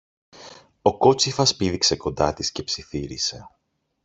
Ο 0.81 0.97
κότσυφας 0.97 1.55
πήδηξε 1.55 1.95
κοντά 1.95 2.33
της 2.33 2.51
και 2.51 2.63
ψιθύρισε 2.63 3.47